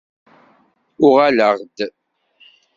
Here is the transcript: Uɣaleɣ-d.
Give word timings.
Uɣaleɣ-d. 1.05 1.77